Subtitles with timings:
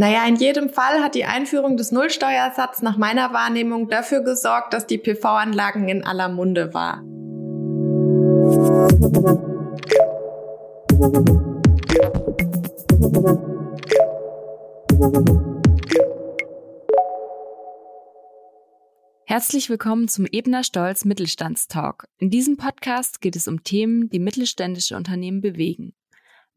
[0.00, 4.86] Naja, in jedem Fall hat die Einführung des Nullsteuersatzes nach meiner Wahrnehmung dafür gesorgt, dass
[4.86, 7.02] die PV-Anlagen in aller Munde war.
[19.24, 22.06] Herzlich willkommen zum Ebner Stolz Mittelstandstalk.
[22.18, 25.92] In diesem Podcast geht es um Themen, die mittelständische Unternehmen bewegen.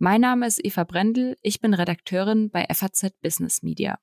[0.04, 4.00] Mein Name ist Eva Brendel, ich bin Redakteurin bei FAZ Business Media.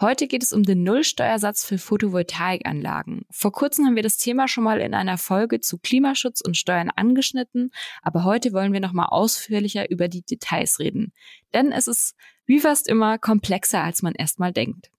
[0.00, 3.24] Heute geht es um den Nullsteuersatz für Photovoltaikanlagen.
[3.30, 6.90] Vor kurzem haben wir das Thema schon mal in einer Folge zu Klimaschutz und Steuern
[6.90, 7.70] angeschnitten,
[8.02, 11.12] aber heute wollen wir noch mal ausführlicher über die Details reden.
[11.54, 14.90] Denn es ist wie fast immer komplexer, als man erstmal denkt.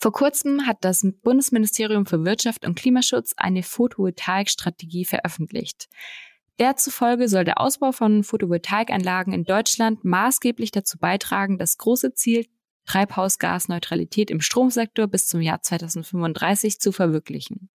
[0.00, 5.88] Vor kurzem hat das Bundesministerium für Wirtschaft und Klimaschutz eine Photovoltaikstrategie veröffentlicht.
[6.58, 12.46] Derzufolge soll der Ausbau von Photovoltaikanlagen in Deutschland maßgeblich dazu beitragen, das große Ziel
[12.86, 17.70] Treibhausgasneutralität im Stromsektor bis zum Jahr 2035 zu verwirklichen.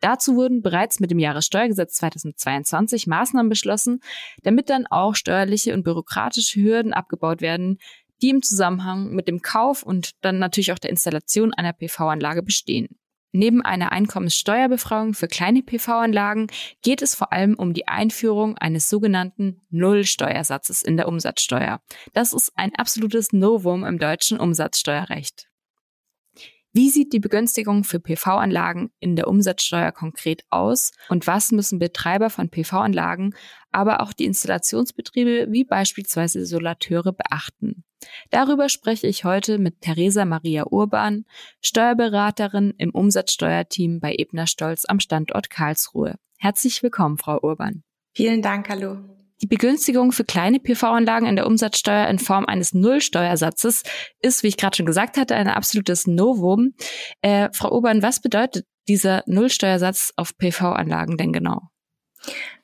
[0.00, 4.00] Dazu wurden bereits mit dem Jahressteuergesetz 2022 Maßnahmen beschlossen,
[4.42, 7.78] damit dann auch steuerliche und bürokratische Hürden abgebaut werden,
[8.22, 12.88] die im Zusammenhang mit dem Kauf und dann natürlich auch der Installation einer PV-Anlage bestehen.
[13.36, 16.46] Neben einer Einkommenssteuerbefreiung für kleine PV-Anlagen
[16.82, 21.80] geht es vor allem um die Einführung eines sogenannten Nullsteuersatzes in der Umsatzsteuer.
[22.12, 25.48] Das ist ein absolutes Novum im deutschen Umsatzsteuerrecht.
[26.76, 32.30] Wie sieht die Begünstigung für PV-Anlagen in der Umsatzsteuer konkret aus und was müssen Betreiber
[32.30, 33.32] von PV-Anlagen,
[33.70, 37.84] aber auch die Installationsbetriebe wie beispielsweise Solateure beachten?
[38.30, 41.26] Darüber spreche ich heute mit Theresa Maria Urban,
[41.60, 46.16] Steuerberaterin im Umsatzsteuerteam bei Ebner Stolz am Standort Karlsruhe.
[46.38, 47.84] Herzlich willkommen, Frau Urban.
[48.16, 48.98] Vielen Dank, hallo.
[49.42, 53.82] Die Begünstigung für kleine PV-Anlagen in der Umsatzsteuer in Form eines Nullsteuersatzes
[54.20, 56.74] ist, wie ich gerade schon gesagt hatte, ein absolutes Novum.
[57.20, 61.62] Äh, Frau Obern, was bedeutet dieser Nullsteuersatz auf PV-Anlagen denn genau?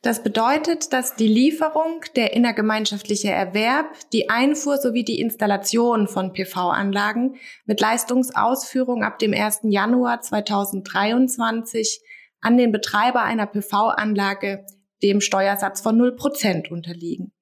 [0.03, 7.37] Das bedeutet, dass die Lieferung, der innergemeinschaftliche Erwerb, die Einfuhr sowie die Installation von PV-Anlagen
[7.67, 9.61] mit Leistungsausführung ab dem 1.
[9.65, 12.01] Januar 2023
[12.41, 14.65] an den Betreiber einer PV-Anlage
[15.03, 17.33] dem Steuersatz von 0 Prozent unterliegen.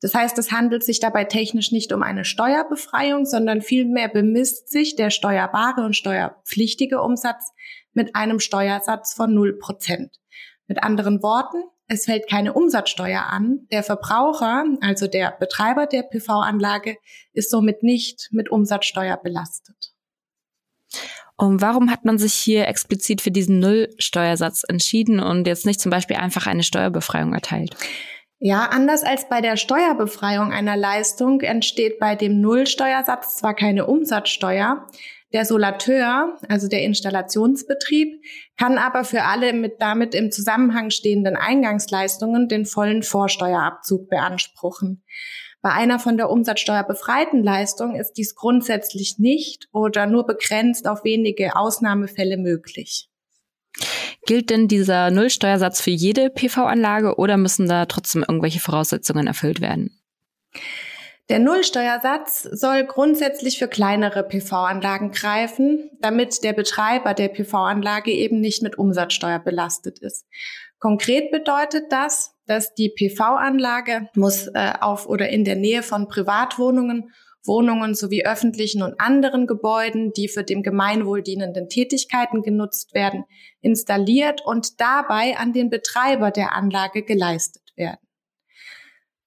[0.00, 4.96] Das heißt, es handelt sich dabei technisch nicht um eine Steuerbefreiung, sondern vielmehr bemisst sich
[4.96, 7.52] der steuerbare und steuerpflichtige Umsatz
[7.92, 10.18] mit einem Steuersatz von 0 Prozent.
[10.66, 13.68] Mit anderen Worten, es fällt keine Umsatzsteuer an.
[13.70, 16.96] Der Verbraucher, also der Betreiber der PV-Anlage,
[17.32, 19.92] ist somit nicht mit Umsatzsteuer belastet.
[21.42, 25.90] Und warum hat man sich hier explizit für diesen Nullsteuersatz entschieden und jetzt nicht zum
[25.90, 27.74] Beispiel einfach eine Steuerbefreiung erteilt?
[28.38, 34.86] Ja, anders als bei der Steuerbefreiung einer Leistung entsteht bei dem Nullsteuersatz zwar keine Umsatzsteuer,
[35.32, 38.22] der Solateur, also der Installationsbetrieb,
[38.56, 45.02] kann aber für alle mit damit im Zusammenhang stehenden Eingangsleistungen den vollen Vorsteuerabzug beanspruchen.
[45.62, 51.04] Bei einer von der Umsatzsteuer befreiten Leistung ist dies grundsätzlich nicht oder nur begrenzt auf
[51.04, 53.08] wenige Ausnahmefälle möglich.
[54.26, 60.02] Gilt denn dieser Nullsteuersatz für jede PV-Anlage oder müssen da trotzdem irgendwelche Voraussetzungen erfüllt werden?
[61.28, 68.62] Der Nullsteuersatz soll grundsätzlich für kleinere PV-Anlagen greifen, damit der Betreiber der PV-Anlage eben nicht
[68.62, 70.26] mit Umsatzsteuer belastet ist.
[70.78, 77.10] Konkret bedeutet das, dass die PV-Anlage muss äh, auf oder in der Nähe von Privatwohnungen,
[77.44, 83.24] Wohnungen sowie öffentlichen und anderen Gebäuden, die für dem Gemeinwohl dienenden Tätigkeiten genutzt werden,
[83.60, 87.98] installiert und dabei an den Betreiber der Anlage geleistet werden.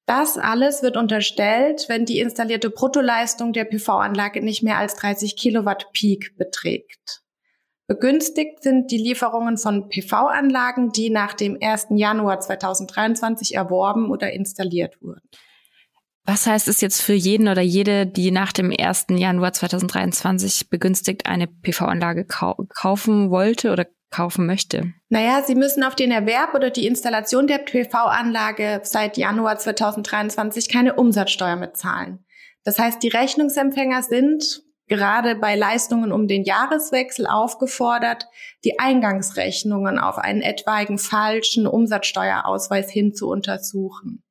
[0.06, 5.92] Das alles wird unterstellt, wenn die installierte Bruttoleistung der PV-Anlage nicht mehr als 30 Kilowatt
[5.94, 7.25] Peak beträgt.
[7.88, 11.88] Begünstigt sind die Lieferungen von PV-Anlagen, die nach dem 1.
[11.92, 15.22] Januar 2023 erworben oder installiert wurden.
[16.28, 19.08] Was heißt es jetzt für jeden oder jede, die nach dem 1.
[19.12, 24.94] Januar 2023 begünstigt eine PV-Anlage kau kaufen wollte oder kaufen möchte?
[25.10, 30.96] Naja, Sie müssen auf den Erwerb oder die Installation der PV-Anlage seit Januar 2023 keine
[30.96, 32.26] Umsatzsteuer mitzahlen.
[32.64, 38.28] Das heißt, die Rechnungsempfänger sind gerade bei Leistungen um den Jahreswechsel aufgefordert,
[38.64, 44.24] die Eingangsrechnungen auf einen etwaigen falschen Umsatzsteuerausweis hin zu untersuchen.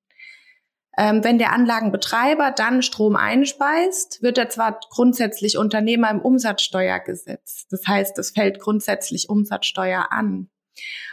[0.96, 7.66] Ähm, wenn der Anlagenbetreiber dann Strom einspeist, wird er zwar grundsätzlich Unternehmer im Umsatzsteuergesetz.
[7.68, 10.50] Das heißt, es fällt grundsätzlich Umsatzsteuer an.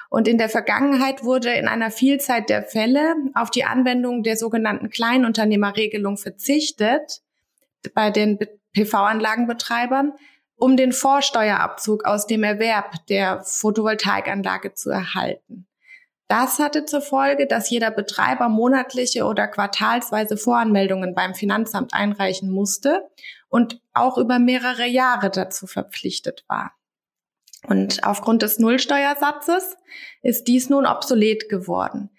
[0.09, 4.89] Und in der Vergangenheit wurde in einer Vielzahl der Fälle auf die Anwendung der sogenannten
[4.89, 7.21] Kleinunternehmerregelung verzichtet,
[7.95, 8.37] bei den
[8.73, 10.13] PV-Anlagenbetreibern,
[10.55, 15.67] um den Vorsteuerabzug aus dem Erwerb der Photovoltaikanlage zu erhalten.
[16.27, 23.09] Das hatte zur Folge, dass jeder Betreiber monatliche oder quartalsweise Voranmeldungen beim Finanzamt einreichen musste
[23.49, 26.71] und auch über mehrere Jahre dazu verpflichtet war.
[27.67, 29.75] Und aufgrund des Nullsteuersatzes
[30.21, 32.09] ist dies nun obsolet geworden.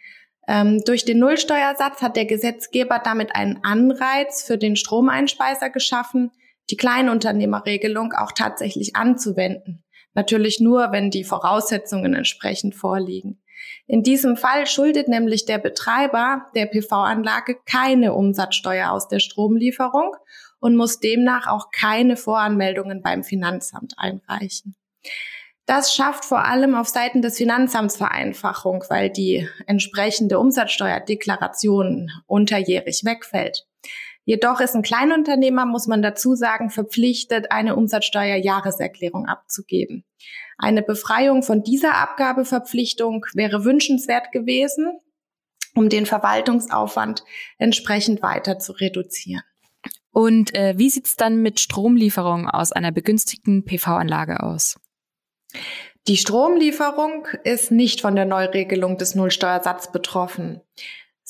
[0.46, 6.32] Ähm, durch den Nullsteuersatz hat der Gesetzgeber damit einen Anreiz für den Stromeinspeiser geschaffen,
[6.70, 9.84] die Kleinunternehmerregelung auch tatsächlich anzuwenden.
[10.14, 13.42] Natürlich nur, wenn die Voraussetzungen entsprechend vorliegen.
[13.86, 20.14] In diesem Fall schuldet nämlich der Betreiber der PV-Anlage keine Umsatzsteuer aus der Stromlieferung
[20.60, 24.76] und muss demnach auch keine Voranmeldungen beim Finanzamt einreichen.
[25.66, 33.66] Das schafft vor allem auf Seiten des Finanzamts Vereinfachung, weil die entsprechende Umsatzsteuerdeklaration unterjährig wegfällt.
[34.24, 40.04] Jedoch ist ein Kleinunternehmer, muss man dazu sagen, verpflichtet, eine Umsatzsteuerjahreserklärung abzugeben.
[40.58, 44.92] Eine Befreiung von dieser Abgabeverpflichtung wäre wünschenswert gewesen,
[45.74, 47.24] um den Verwaltungsaufwand
[47.58, 49.42] entsprechend weiter zu reduzieren.
[50.12, 54.78] Und äh, wie sieht's dann mit Stromlieferungen aus einer begünstigten PV-Anlage aus?
[56.08, 60.60] Die Stromlieferung ist nicht von der Neuregelung des Nullsteuersatzes betroffen.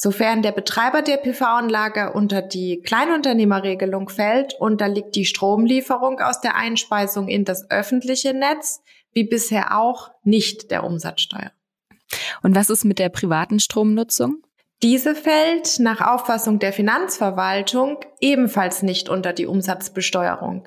[0.04, 7.28] Sofern der Betreiber der PV-Anlage unter die Kleinunternehmerregelung fällt, unterliegt die Stromlieferung aus der Einspeisung
[7.28, 8.80] in das öffentliche Netz,
[9.12, 11.52] wie bisher auch, nicht der Umsatzsteuer.
[12.42, 14.42] Und was ist mit der privaten Stromnutzung?
[14.82, 20.66] Diese fällt nach Auffassung der Finanzverwaltung ebenfalls nicht unter die Umsatzbesteuerung.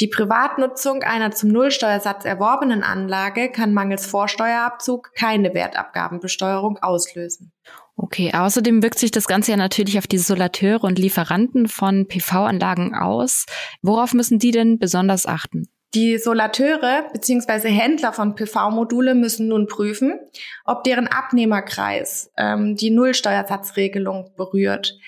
[0.00, 7.52] Die Privatnutzung einer zum Nullsteuersatz erworbenen Anlage kann mangels Vorsteuerabzug keine Wertabgabenbesteuerung auslösen.
[7.96, 12.94] Okay, außerdem wirkt sich das Ganze ja natürlich auf die Solateure und Lieferanten von PV-Anlagen
[12.94, 13.46] aus.
[13.82, 15.68] Worauf müssen die denn besonders achten?
[15.94, 17.68] Die Solateure bzw.
[17.68, 20.18] Händler von PV-Module müssen nun prüfen,
[20.64, 24.98] ob deren Abnehmerkreis ähm, die Nullsteuersatzregelung berührt.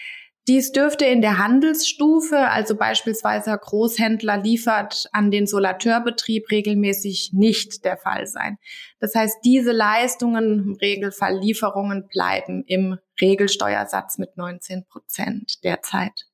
[0.47, 7.97] Dies dürfte in der Handelsstufe, also beispielsweise Großhändler liefert an den Solateurbetrieb regelmäßig nicht der
[7.97, 8.59] Fall sein.
[8.99, 16.27] Das heißt, diese Leistungen, im Regelfall Lieferungen, bleiben im Regelsteuersatz mit 19 Prozent derzeit.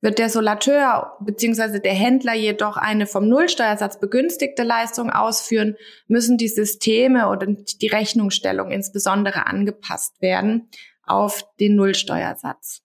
[0.00, 1.78] Wird der Solateur bzw.
[1.78, 5.76] der Händler jedoch eine vom Nullsteuersatz begünstigte Leistung ausführen,
[6.08, 10.68] müssen die Systeme oder die Rechnungsstellung insbesondere angepasst werden
[11.04, 12.82] auf den Nullsteuersatz.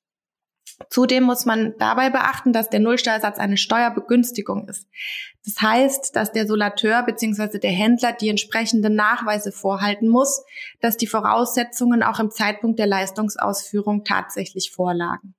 [0.90, 4.88] Zudem muss man dabei beachten, dass der Nullsteuersatz eine Steuerbegünstigung ist.
[5.44, 7.58] Das heißt, dass der Solateur bzw.
[7.58, 10.44] der Händler die entsprechenden Nachweise vorhalten muss,
[10.80, 15.34] dass die Voraussetzungen auch im Zeitpunkt der Leistungsausführung tatsächlich vorlagen.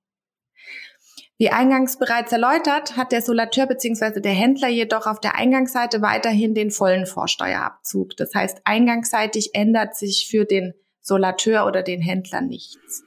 [1.37, 4.19] Wie eingangs bereits erläutert, hat der Solateur bzw.
[4.19, 8.17] der Händler jedoch auf der Eingangsseite weiterhin den vollen Vorsteuerabzug.
[8.17, 13.03] Das heißt, eingangsseitig ändert sich für den Solateur oder den Händler nichts.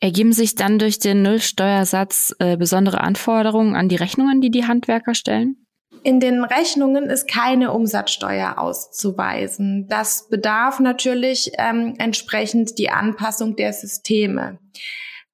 [0.00, 5.14] Ergeben sich dann durch den Nullsteuersatz äh, besondere Anforderungen an die Rechnungen, die die Handwerker
[5.14, 5.66] stellen?
[6.02, 9.86] In den Rechnungen ist keine Umsatzsteuer auszuweisen.
[9.88, 14.58] Das bedarf natürlich ähm, entsprechend die Anpassung der Systeme.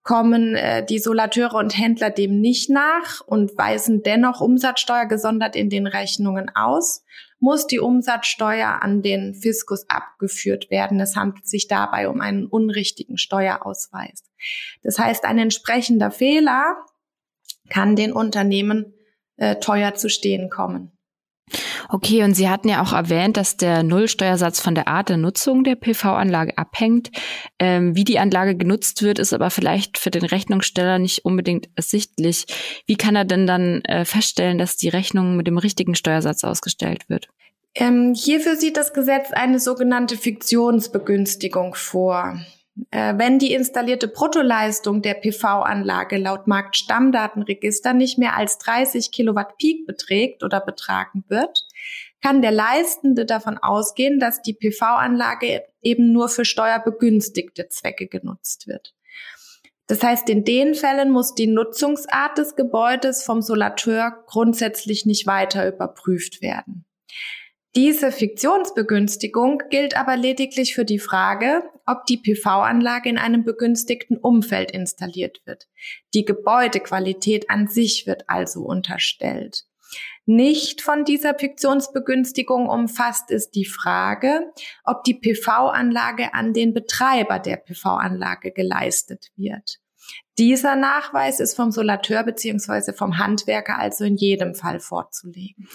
[0.03, 5.71] Kommen äh, die Solateure und Händler dem nicht nach und weisen dennoch Umsatzsteuer gesondert in
[5.71, 7.05] den Rechnungen aus,
[7.39, 11.01] muss die Umsatzsteuer an den Fiskus abgeführt werden.
[11.01, 14.25] Es handelt sich dabei um einen unrichtigen Steuerausweis.
[14.83, 16.77] Das heißt, ein entsprechender Fehler
[17.69, 18.95] kann den Unternehmen
[19.37, 20.96] äh, teuer zu stehen kommen.
[21.89, 25.63] Okay, und Sie hatten ja auch erwähnt, dass der Nullsteuersatz von der Art der Nutzung
[25.63, 27.11] der PV-Anlage abhängt.
[27.59, 32.47] Ähm, wie die Anlage genutzt wird, ist aber vielleicht für den Rechnungssteller nicht unbedingt ersichtlich.
[32.87, 37.09] Wie kann er denn dann äh, feststellen, dass die Rechnung mit dem richtigen Steuersatz ausgestellt
[37.09, 37.29] wird?
[37.75, 42.41] Ähm, hierfür sieht das Gesetz eine sogenannte Fiktionsbegünstigung vor.
[42.91, 49.87] Äh, wenn die installierte Bruttoleistung der PV-Anlage laut Marktstammdatenregister nicht mehr als 30 Kilowatt Peak
[49.87, 51.67] beträgt oder betragen wird,
[52.23, 58.95] kann der Leistende davon ausgehen, dass die PV-Anlage eben nur für steuerbegünstigte Zwecke genutzt wird.
[59.87, 65.69] Das heißt, in den Fällen muss die Nutzungsart des Gebäudes vom Solateur grundsätzlich nicht weiter
[65.69, 66.85] überprüft werden.
[67.77, 74.71] Diese Fiktionsbegünstigung gilt aber lediglich für die Frage, ob die PV-Anlage in einem begünstigten Umfeld
[74.71, 75.69] installiert wird.
[76.15, 79.65] Die Gebäudequalität an sich wird also unterstellt.
[80.25, 84.41] Nicht von dieser Fiktionsbegünstigung umfasst ist die Frage,
[84.85, 89.79] ob die PV-Anlage an den Betreiber der PV-Anlage geleistet wird.
[90.39, 95.69] Dieser Nachweis ist vom Solateur beziehungsweise vom Handwerker also in jedem Fall vorzulegen.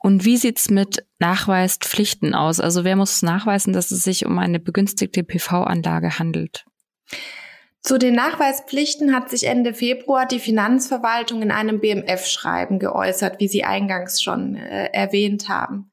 [0.00, 2.58] Und wie sieht's mit Nachweispflichten aus?
[2.58, 6.64] Also wer muss nachweisen, dass es sich um eine begünstigte PV-Anlage handelt?
[7.82, 13.64] Zu den Nachweispflichten hat sich Ende Februar die Finanzverwaltung in einem BMF-Schreiben geäußert, wie Sie
[13.64, 15.90] eingangs schon äh, erwähnt haben.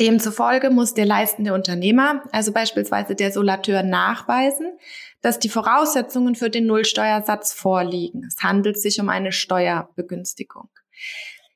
[0.00, 4.78] Demzufolge muss der leistende Unternehmer, also beispielsweise der Solateur, nachweisen,
[5.20, 8.24] dass die Voraussetzungen für den Nullsteuersatz vorliegen.
[8.24, 10.68] Es handelt sich um eine Steuerbegünstigung.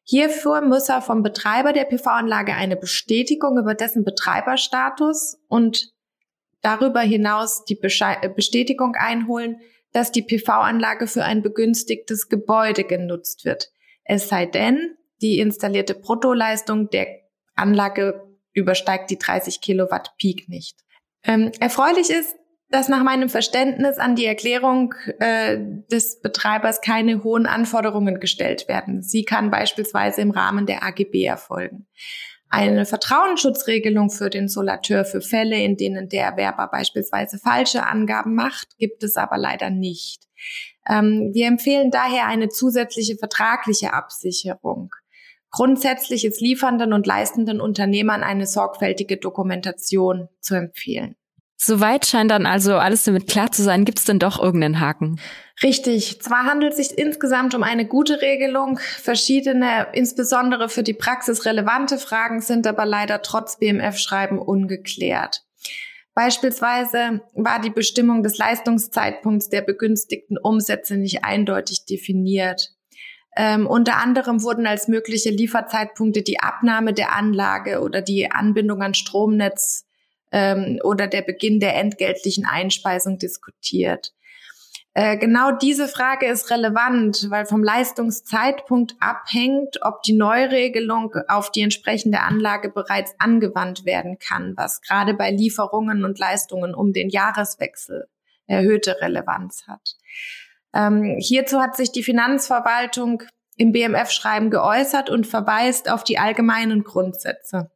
[0.04, 5.92] Hierfür muss er vom Betreiber der PV-Anlage eine Bestätigung über dessen Betreiberstatus und
[6.61, 9.61] darüber hinaus die äh, Bestätigung einholen,
[9.92, 13.71] dass die PV-Anlage für ein begünstigtes Gebäude genutzt wird.
[14.04, 17.07] Es sei denn, die installierte Bruttoleistung der
[17.54, 20.78] Anlage übersteigt die 30 Kilowatt Peak nicht.
[21.25, 22.35] Ähm, erfreulich ist,
[22.73, 25.59] dass nach meinem Verständnis an die Erklärung äh,
[25.91, 29.02] des Betreibers keine hohen Anforderungen gestellt werden.
[29.02, 31.87] Sie kann beispielsweise im Rahmen der AGB erfolgen.
[32.49, 38.79] Eine Vertrauensschutzregelung für den Solateur für Fälle, in denen der Erwerber beispielsweise falsche Angaben macht,
[38.79, 40.25] gibt es aber leider nicht.
[40.88, 44.95] Ähm, wir empfehlen daher eine zusätzliche vertragliche Absicherung.
[45.50, 51.17] Grundsätzlich ist liefernden und leistenden Unternehmern eine sorgfältige Dokumentation zu empfehlen.
[51.64, 53.85] Soweit scheint dann also alles damit klar zu sein.
[53.85, 55.21] Gibt es denn doch irgendeinen Haken?
[55.62, 56.21] Richtig.
[56.21, 58.81] Zwar handelt es sich insgesamt um eine gute Regelung.
[58.81, 65.45] Verschiedene, insbesondere für die Praxis relevante Fragen sind aber leider trotz BMF-Schreiben ungeklärt.
[66.14, 72.73] Beispielsweise war die Bestimmung des Leistungszeitpunkts der begünstigten Umsätze nicht eindeutig definiert.
[73.37, 78.95] Ähm, unter anderem wurden als mögliche Lieferzeitpunkte die Abnahme der Anlage oder die Anbindung an
[78.95, 79.87] Stromnetz
[80.33, 84.12] ähm, oder der Beginn der entgeltlichen Einspeisung diskutiert.
[84.95, 91.62] Äh, genau diese Frage ist relevant, weil vom Leistungszeitpunkt abhängt, ob die Neuregelung auf die
[91.62, 98.07] entsprechende Anlage bereits angewandt werden kann, was gerade bei Lieferungen und Leistungen um den Jahreswechsel
[98.47, 99.97] erhöhte Relevanz hat.
[100.75, 103.23] Ähm, hierzu hat sich die Finanzverwaltung
[103.57, 107.71] im BMF-Schreiben geäußert und verweist auf die allgemeinen Grundsätze.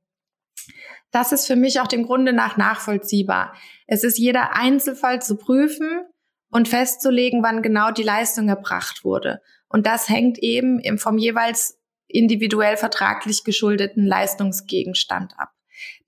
[1.16, 3.54] Das ist für mich auch dem Grunde nach nachvollziehbar.
[3.86, 6.04] Es ist jeder Einzelfall zu prüfen
[6.50, 9.40] und festzulegen, wann genau die Leistung erbracht wurde.
[9.70, 15.52] Und das hängt eben vom jeweils individuell vertraglich geschuldeten Leistungsgegenstand ab.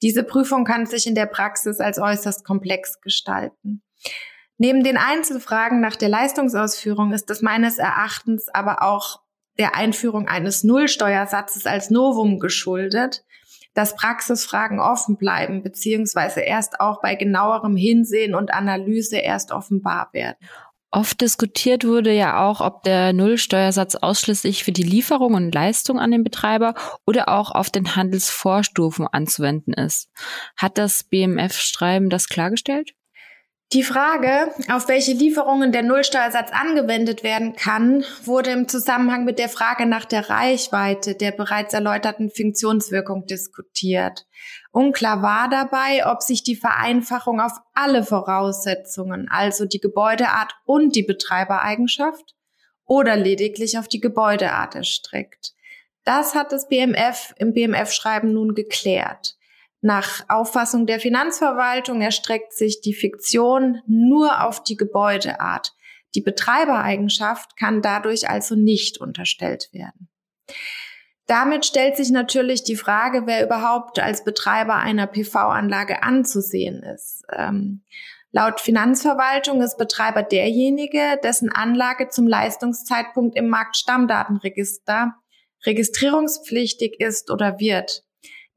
[0.02, 3.82] Diese Prüfung kann sich in der Praxis als äußerst komplex gestalten.
[4.58, 9.22] Neben den Einzelfragen nach der Leistungsausführung ist es meines Erachtens aber auch
[9.58, 13.24] der Einführung eines Nullsteuersatzes als Novum geschuldet,
[13.78, 20.36] dass Praxisfragen offen bleiben, beziehungsweise erst auch bei genauerem Hinsehen und Analyse erst offenbar werden.
[20.90, 26.10] Oft diskutiert wurde ja auch, ob der Nullsteuersatz ausschließlich für die Lieferung und Leistung an
[26.10, 26.74] den Betreiber
[27.06, 30.10] oder auch auf den Handelsvorstufen anzuwenden ist.
[30.56, 32.94] Hat das BMF-Schreiben das klargestellt?
[33.74, 39.50] Die Frage, auf welche Lieferungen der Nullsteuersatz angewendet werden kann, wurde im Zusammenhang mit der
[39.50, 44.26] Frage nach der Reichweite der bereits erläuterten Funktionswirkung diskutiert.
[44.70, 51.02] Unklar war dabei, ob sich die Vereinfachung auf alle Voraussetzungen, also die Gebäudeart und die
[51.02, 52.34] Betreibereigenschaft,
[52.86, 55.52] oder lediglich auf die Gebäudeart erstreckt.
[56.04, 59.37] Das hat das BMF im BMF-Schreiben nun geklärt.
[59.80, 65.74] Nach Auffassung der Finanzverwaltung erstreckt sich die Fiktion nur auf die Gebäudeart.
[66.14, 70.08] Die Betreibereigenschaft kann dadurch also nicht unterstellt werden.
[71.26, 77.22] Damit stellt sich natürlich die Frage, wer überhaupt als Betreiber einer PV-Anlage anzusehen ist.
[77.30, 77.84] Ähm,
[78.32, 85.14] laut Finanzverwaltung ist Betreiber derjenige, dessen Anlage zum Leistungszeitpunkt im Marktstammdatenregister
[85.66, 88.07] registrierungspflichtig ist oder wird.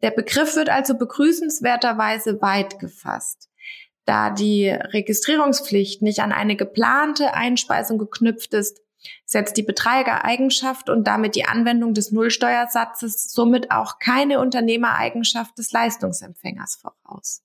[0.01, 3.49] Der Begriff wird also begrüßenswerterweise weit gefasst.
[4.05, 8.81] Da die Registrierungspflicht nicht an eine geplante Einspeisung geknüpft ist,
[9.25, 16.81] setzt die Betreibereigenschaft und damit die Anwendung des Nullsteuersatzes somit auch keine Unternehmereigenschaft des Leistungsempfängers
[16.81, 17.43] voraus.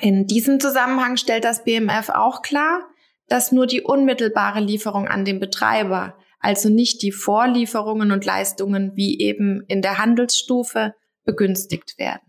[0.00, 2.86] In diesem Zusammenhang stellt das BMF auch klar,
[3.26, 9.20] dass nur die unmittelbare Lieferung an den Betreiber also nicht die Vorlieferungen und Leistungen wie
[9.20, 12.22] eben in der Handelsstufe begünstigt werden.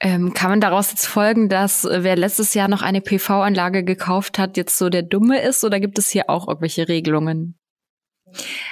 [0.00, 4.38] Ähm, kann man daraus jetzt folgen, dass äh, wer letztes Jahr noch eine PV-Anlage gekauft
[4.38, 7.58] hat, jetzt so der Dumme ist oder gibt es hier auch irgendwelche Regelungen?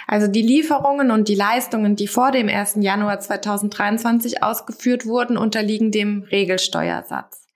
[0.07, 2.77] Also die Lieferungen und die Leistungen, die vor dem 1.
[2.81, 7.47] Januar 2023 ausgeführt wurden, unterliegen dem Regelsteuersatz.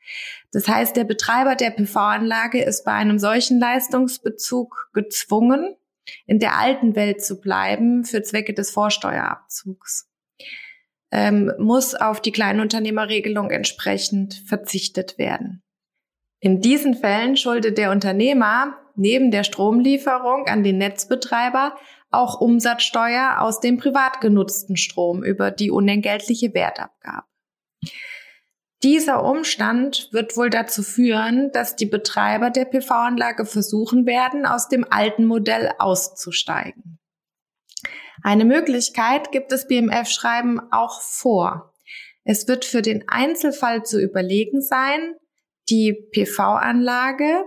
[0.52, 5.76] Das heißt, der Betreiber der PV-Anlage ist bei einem solchen Leistungsbezug gezwungen,
[6.26, 10.08] in der alten Welt zu bleiben für Zwecke des Vorsteuerabzugs.
[11.12, 15.62] Ähm, muss auf die Kleinunternehmerregelung entsprechend verzichtet werden.
[16.40, 21.76] In diesen Fällen schuldet der Unternehmer neben der Stromlieferung an den Netzbetreiber
[22.10, 27.26] auch Umsatzsteuer aus dem privat genutzten Strom über die unentgeltliche Wertabgabe.
[28.86, 34.86] Dieser Umstand wird wohl dazu führen, dass die Betreiber der PV-Anlage versuchen werden, aus dem
[34.88, 37.00] alten Modell auszusteigen.
[38.22, 41.74] Eine Möglichkeit gibt das BMF-Schreiben auch vor.
[42.22, 45.16] Es wird für den Einzelfall zu überlegen sein,
[45.68, 47.42] die PV-Anlage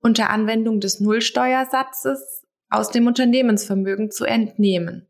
[0.00, 5.06] unter Anwendung des Nullsteuersatzes aus dem Unternehmensvermögen zu entnehmen.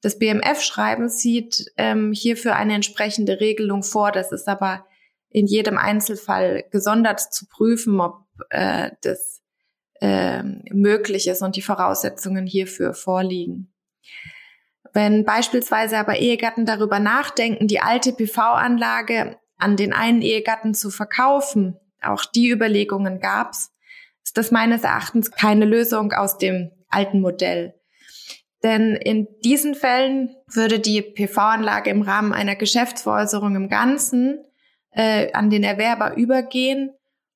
[0.00, 4.10] Das BMF-Schreiben sieht ähm, hierfür eine entsprechende Regelung vor.
[4.10, 4.86] Das ist aber
[5.32, 9.42] in jedem Einzelfall gesondert zu prüfen, ob äh, das
[10.00, 13.72] äh, möglich ist und die Voraussetzungen hierfür vorliegen.
[14.92, 21.78] Wenn beispielsweise aber Ehegatten darüber nachdenken, die alte PV-Anlage an den einen Ehegatten zu verkaufen,
[22.02, 23.70] auch die Überlegungen gab's,
[24.24, 27.74] ist das meines Erachtens keine Lösung aus dem alten Modell.
[28.62, 34.44] Denn in diesen Fällen würde die PV-Anlage im Rahmen einer Geschäftsveräußerung im Ganzen
[34.92, 36.92] äh, an den Erwerber übergehen.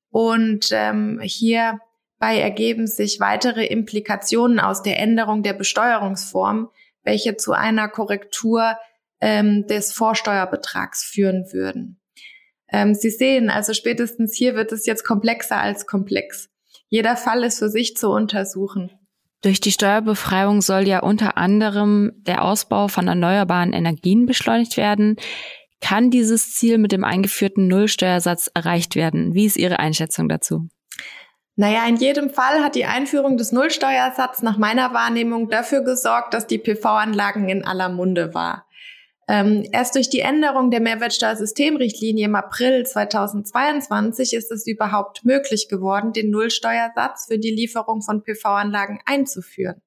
[0.09, 6.69] Und ähm, hierbei ergeben sich weitere Implikationen aus der Änderung der Besteuerungsform,
[7.03, 8.77] welche zu einer Korrektur
[9.19, 11.99] ähm, des Vorsteuerbetrags führen würden.
[12.69, 16.49] Ähm, Sie sehen, also spätestens hier wird es jetzt komplexer als komplex.
[16.89, 18.91] Jeder Fall ist für sich zu untersuchen.
[19.41, 25.17] Durch die Steuerbefreiung soll ja unter anderem der Ausbau von erneuerbaren Energien beschleunigt werden.
[25.81, 29.33] Kann dieses Ziel mit dem eingeführten Nullsteuersatz erreicht werden?
[29.33, 30.67] Wie ist Ihre Einschätzung dazu?
[31.55, 36.45] Naja, in jedem Fall hat die Einführung des Nullsteuersatzes nach meiner Wahrnehmung dafür gesorgt, dass
[36.45, 38.67] die PV-Anlagen in aller Munde war.
[39.27, 46.13] Ähm, erst durch die Änderung der Mehrwertsteuersystemrichtlinie im April 2022 ist es überhaupt möglich geworden,
[46.13, 49.81] den Nullsteuersatz für die Lieferung von PV-Anlagen einzuführen.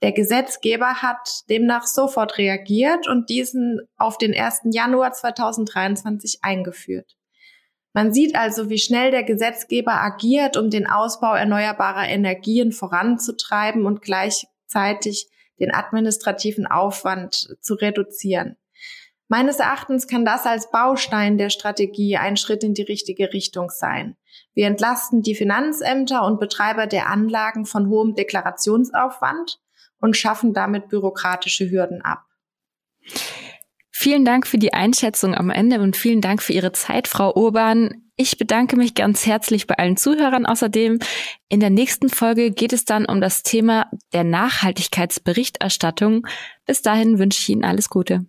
[0.00, 4.60] Der Gesetzgeber hat demnach sofort reagiert und diesen auf den 1.
[4.70, 7.16] Januar 2023 eingeführt.
[7.94, 14.02] Man sieht also, wie schnell der Gesetzgeber agiert, um den Ausbau erneuerbarer Energien voranzutreiben und
[14.02, 18.56] gleichzeitig den administrativen Aufwand zu reduzieren.
[19.26, 24.16] Meines Erachtens kann das als Baustein der Strategie ein Schritt in die richtige Richtung sein.
[24.54, 29.58] Wir entlasten die Finanzämter und Betreiber der Anlagen von hohem Deklarationsaufwand
[30.00, 32.24] und schaffen damit bürokratische Hürden ab.
[33.90, 38.02] Vielen Dank für die Einschätzung am Ende und vielen Dank für Ihre Zeit, Frau Urban.
[38.16, 40.46] Ich bedanke mich ganz herzlich bei allen Zuhörern.
[40.46, 41.00] Außerdem
[41.48, 46.26] in der nächsten Folge geht es dann um das Thema der Nachhaltigkeitsberichterstattung.
[46.64, 48.26] Bis dahin wünsche ich Ihnen alles Gute.